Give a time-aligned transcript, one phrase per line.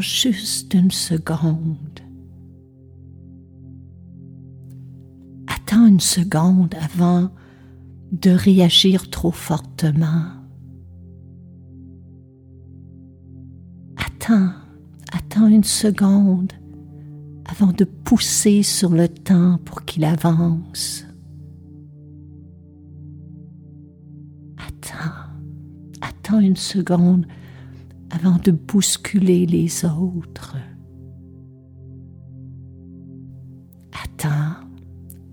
[0.00, 2.00] Juste une seconde.
[5.46, 7.30] Attends une seconde avant
[8.12, 10.24] de réagir trop fortement.
[13.96, 14.50] Attends,
[15.12, 16.52] attends une seconde
[17.46, 21.06] avant de pousser sur le temps pour qu'il avance.
[24.58, 25.30] Attends,
[26.00, 27.26] attends une seconde
[28.16, 30.56] avant de bousculer les autres.
[33.92, 34.54] Attends,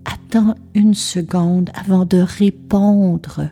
[0.04, 3.48] attends une seconde avant de répondre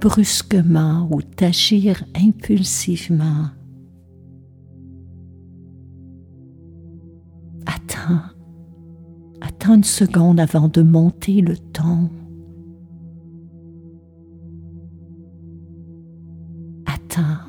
[0.00, 3.50] brusquement ou d'agir impulsivement.
[7.66, 8.22] Attends,
[9.40, 12.10] attends une seconde avant de monter le ton.
[16.86, 17.45] Attends,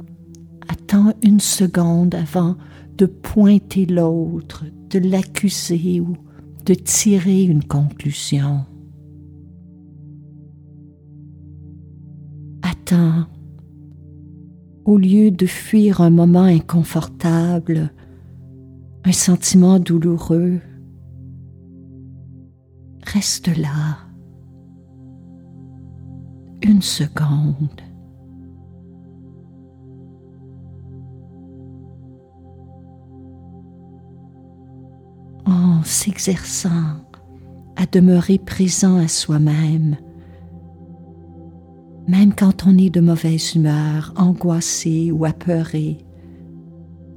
[0.88, 2.56] attends une seconde avant
[2.98, 6.16] de pointer l'autre, de l'accuser ou
[6.66, 8.66] de tirer une conclusion.
[12.62, 13.26] Attends,
[14.86, 17.92] au lieu de fuir un moment inconfortable,
[19.04, 20.62] un sentiment douloureux,
[23.04, 23.98] reste là
[26.62, 27.87] une seconde.
[35.48, 37.00] En s'exerçant
[37.78, 39.98] à demeurer présent à soi-même,
[42.08, 46.00] même quand on est de mauvaise humeur, angoissé ou apeuré,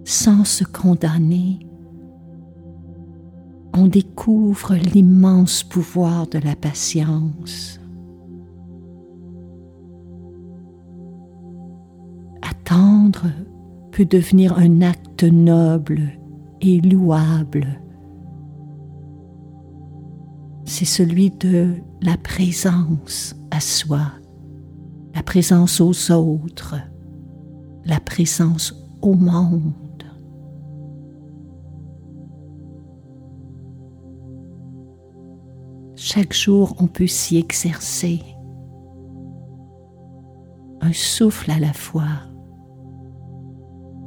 [0.05, 1.67] sans se condamner,
[3.75, 7.81] on découvre l'immense pouvoir de la patience.
[12.43, 13.27] Attendre
[13.93, 16.13] peut devenir un acte noble
[16.61, 17.81] et louable
[20.71, 24.13] c'est celui de la présence à soi,
[25.17, 26.77] la présence aux autres,
[27.85, 28.73] la présence
[29.03, 30.05] au monde.
[35.97, 38.23] Chaque jour, on peut s'y exercer.
[40.81, 42.31] Un souffle à la fois,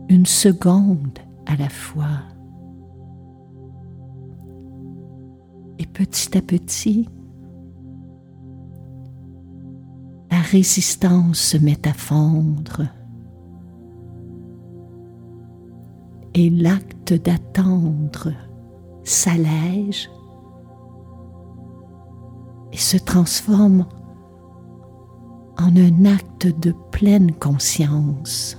[0.08, 2.33] une seconde à la fois.
[5.94, 7.08] Petit à petit,
[10.32, 12.88] la résistance se met à fondre.
[16.34, 18.32] Et l'acte d'attendre
[19.04, 20.10] s'allège
[22.72, 23.86] et se transforme
[25.60, 28.58] en un acte de pleine conscience.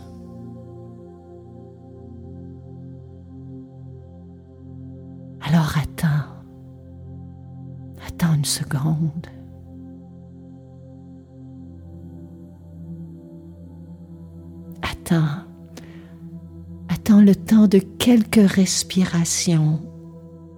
[8.45, 9.27] Seconde.
[14.83, 15.45] Attends.
[16.89, 19.81] Attends le temps de quelques respirations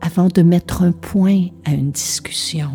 [0.01, 2.71] avant de mettre un point à une discussion.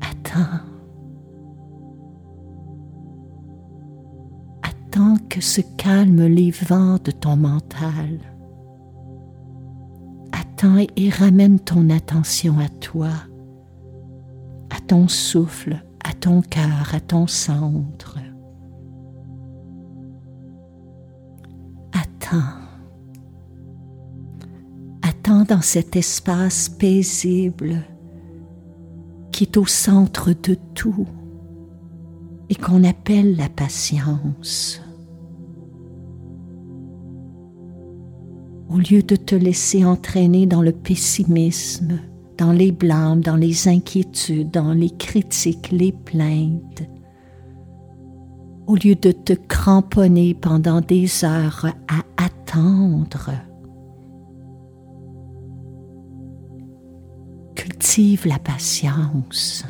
[0.00, 0.60] Attends.
[4.62, 8.18] Attends que se calment les vents de ton mental
[10.96, 13.10] et ramène ton attention à toi,
[14.70, 18.18] à ton souffle, à ton cœur, à ton centre.
[21.92, 22.60] Attends.
[25.02, 27.82] Attends dans cet espace paisible
[29.32, 31.06] qui est au centre de tout
[32.48, 34.83] et qu'on appelle la patience.
[38.74, 42.00] Au lieu de te laisser entraîner dans le pessimisme,
[42.36, 46.82] dans les blâmes, dans les inquiétudes, dans les critiques, les plaintes,
[48.66, 53.30] au lieu de te cramponner pendant des heures à attendre,
[57.54, 59.64] cultive la patience,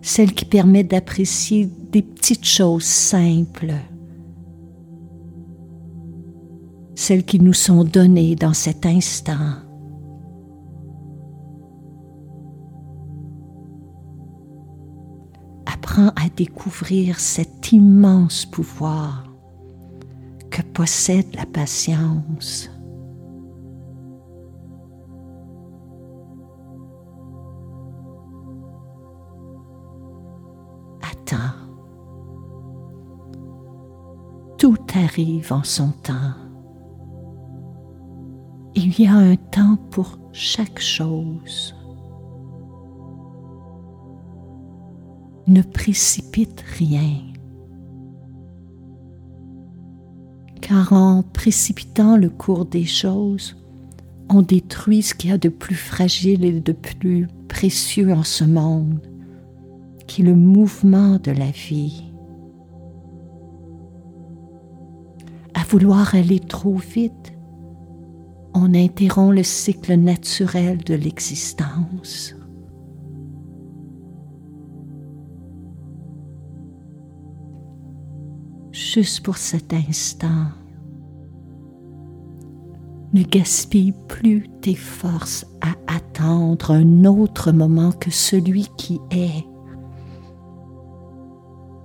[0.00, 3.74] celle qui permet d'apprécier des petites choses simples
[6.96, 9.60] celles qui nous sont données dans cet instant.
[15.66, 19.24] Apprends à découvrir cet immense pouvoir
[20.50, 22.70] que possède la patience.
[31.02, 31.36] Attends,
[34.58, 36.45] Tout arrive en son temps.
[38.88, 41.74] Il y a un temps pour chaque chose.
[45.48, 47.16] Ne précipite rien.
[50.60, 53.56] Car en précipitant le cours des choses,
[54.30, 58.44] on détruit ce qu'il y a de plus fragile et de plus précieux en ce
[58.44, 59.00] monde,
[60.06, 62.04] qui est le mouvement de la vie.
[65.54, 67.35] À vouloir aller trop vite,
[68.58, 72.34] on interrompt le cycle naturel de l'existence.
[78.72, 80.48] Juste pour cet instant,
[83.12, 89.44] ne gaspille plus tes forces à attendre un autre moment que celui qui est.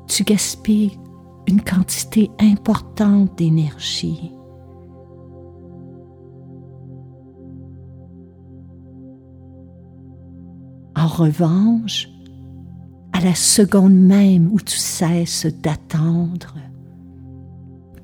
[0.08, 0.98] Tu gaspilles
[1.48, 4.32] une quantité importante d'énergie.
[11.12, 12.10] Revanche,
[13.13, 16.56] à la seconde même où tu cesses d'attendre,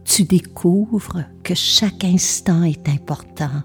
[0.04, 3.64] tu découvres que chaque instant est important,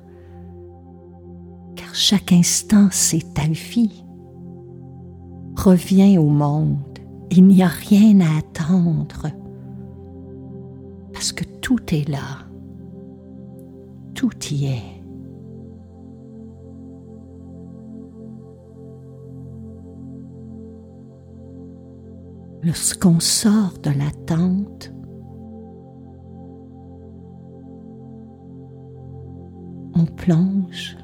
[1.77, 4.05] car chaque instant c'est ta vie.
[5.57, 6.99] Reviens au monde,
[7.31, 9.29] il n'y a rien à attendre,
[11.13, 12.47] parce que tout est là,
[14.15, 14.92] tout y est.
[22.65, 24.93] Lorsqu'on sort de l'attente,
[29.97, 30.97] on plonge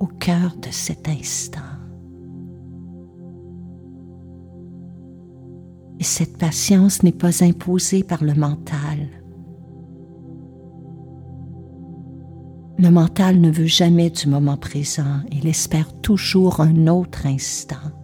[0.00, 1.60] au cœur de cet instant.
[6.00, 9.08] Et cette patience n'est pas imposée par le mental.
[12.78, 18.01] Le mental ne veut jamais du moment présent, il espère toujours un autre instant.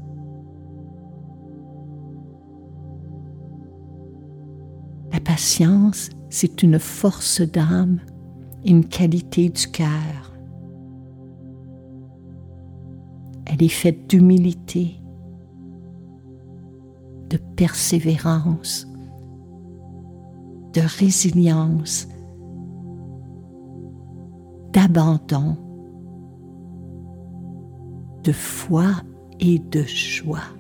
[5.38, 8.00] Patience, c'est une force d'âme
[8.64, 10.32] une qualité du cœur.
[13.46, 15.00] Elle est faite d'humilité,
[17.31, 18.88] de persévérance,
[20.73, 22.08] de résilience,
[24.73, 25.56] d'abandon,
[28.25, 28.91] de foi
[29.38, 30.57] et de joie.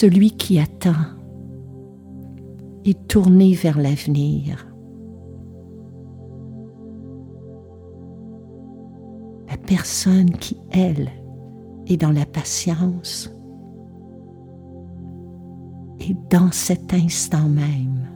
[0.00, 0.92] Celui qui attend
[2.84, 4.64] et tourner vers l'avenir.
[9.50, 11.10] La personne qui, elle,
[11.88, 13.34] est dans la patience
[15.98, 18.08] et dans cet instant même.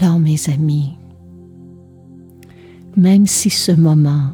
[0.00, 0.97] Alors mes amis,
[2.96, 4.32] même si ce moment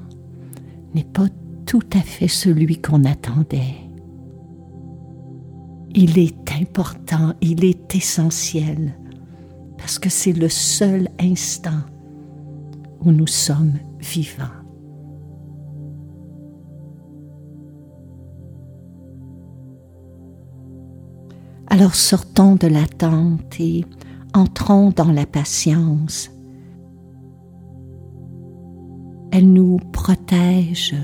[0.94, 1.28] n'est pas
[1.66, 3.76] tout à fait celui qu'on attendait.
[5.94, 8.94] Il est important, il est essentiel,
[9.78, 11.82] parce que c'est le seul instant
[13.04, 14.44] où nous sommes vivants.
[21.68, 23.84] Alors sortons de l'attente et
[24.32, 26.30] entrons dans la patience.
[29.36, 30.94] Elle nous protège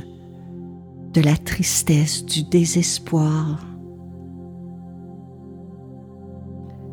[1.13, 3.67] de la tristesse, du désespoir.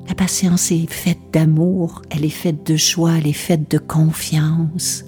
[0.07, 5.05] La patience est faite d'amour, elle est faite de joie, elle est faite de confiance.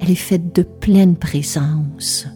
[0.00, 2.26] Elle est faite de pleine présence.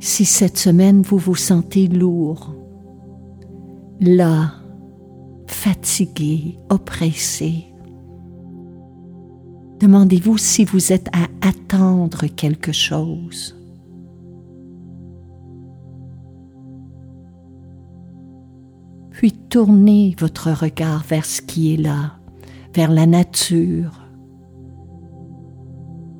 [0.00, 2.57] Si cette semaine vous vous sentez lourd,
[4.00, 4.54] là,
[5.46, 7.64] fatigué, oppressé.
[9.80, 13.54] Demandez-vous si vous êtes à attendre quelque chose.
[19.12, 22.18] Puis tournez votre regard vers ce qui est là,
[22.74, 24.04] vers la nature.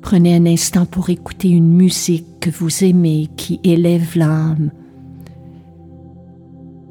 [0.01, 4.71] Prenez un instant pour écouter une musique que vous aimez, qui élève l'âme.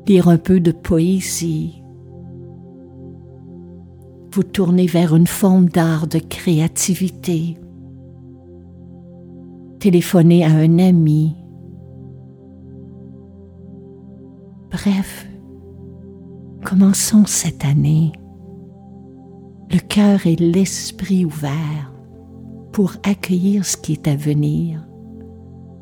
[0.08, 1.82] Lire un peu de poésie,
[4.32, 7.58] vous tournez vers une forme d'art, de créativité.
[9.80, 11.36] Téléphonez à un ami.
[14.70, 15.28] Bref,
[16.64, 18.12] commençons cette année,
[19.70, 21.92] le cœur et l'esprit ouverts
[22.72, 24.88] pour accueillir ce qui est à venir,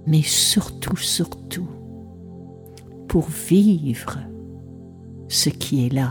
[0.04, 1.68] mais surtout, surtout,
[3.16, 4.18] pour vivre
[5.26, 6.11] ce qui est là.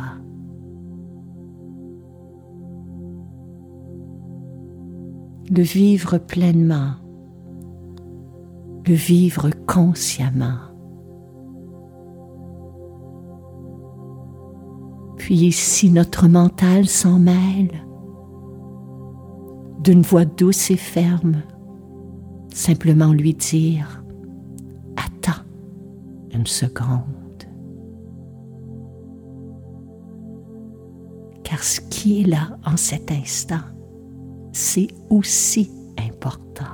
[5.52, 6.94] Le vivre pleinement,
[8.88, 10.58] le vivre consciemment.
[15.18, 17.86] Puis si notre mental s'en mêle,
[19.84, 21.44] d'une voix douce et ferme,
[22.52, 24.05] simplement lui dire
[26.44, 27.44] seconde.
[31.44, 33.64] Car ce qui est là en cet instant,
[34.52, 36.66] c'est aussi important.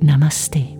[0.00, 0.77] Namaste.